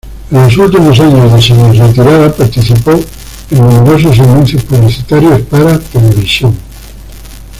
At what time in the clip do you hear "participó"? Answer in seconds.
2.33-2.99